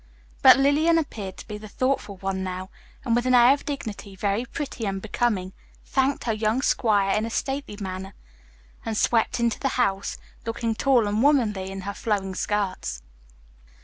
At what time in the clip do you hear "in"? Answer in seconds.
7.15-7.23, 11.71-11.81